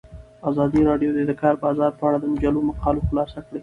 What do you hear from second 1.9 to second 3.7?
په اړه د مجلو مقالو خلاصه کړې.